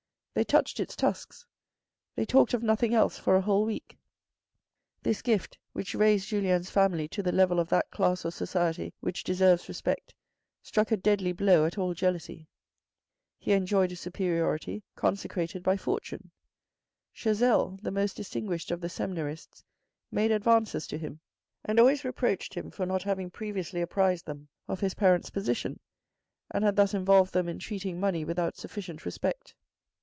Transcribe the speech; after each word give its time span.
They 0.33 0.45
touched 0.45 0.79
its 0.79 0.95
tusks. 0.95 1.45
They 2.15 2.23
talked 2.25 2.53
of 2.53 2.63
nothing 2.63 2.93
else 2.93 3.17
for 3.17 3.35
a 3.35 3.41
whole 3.41 3.65
week. 3.65 3.97
This 5.03 5.21
gift, 5.21 5.57
which 5.73 5.93
raised 5.93 6.29
Julien's 6.29 6.69
family 6.69 7.09
to 7.09 7.21
the 7.21 7.33
level 7.33 7.59
of 7.59 7.67
that 7.67 7.91
class 7.91 8.23
of 8.23 8.33
society 8.33 8.93
which 9.01 9.25
deserves 9.25 9.67
respect, 9.67 10.15
struck 10.63 10.89
a 10.89 10.95
deadly 10.95 11.33
blow 11.33 11.65
at 11.65 11.77
all 11.77 11.93
jealousy. 11.93 12.47
He 13.39 13.51
enjoyed 13.51 13.91
a 13.91 13.95
superiority, 13.97 14.83
consecrated 14.95 15.63
by 15.63 15.75
fortune. 15.75 16.31
Chazel, 17.13 17.77
the 17.83 17.91
most 17.91 18.15
distinguished 18.15 18.71
of 18.71 18.79
the 18.79 18.87
seminarists, 18.89 19.65
made 20.11 20.31
advances 20.31 20.87
to 20.87 20.97
him, 20.97 21.19
and 21.65 21.77
always 21.77 22.05
reproached 22.05 22.53
him 22.53 22.71
for 22.71 22.85
not 22.85 23.03
having 23.03 23.29
previously 23.31 23.81
apprised 23.81 24.25
them 24.27 24.47
of 24.69 24.79
his 24.79 24.93
parents' 24.93 25.29
position 25.29 25.81
and 26.49 26.63
had 26.63 26.77
thus 26.77 26.93
involved 26.93 27.33
them 27.33 27.49
in 27.49 27.59
treating 27.59 27.99
money 27.99 28.23
without 28.23 28.55
sufficient 28.55 29.03
respect. 29.05 29.53